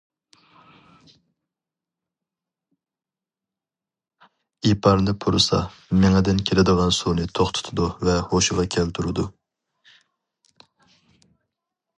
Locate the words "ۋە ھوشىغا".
8.09-8.69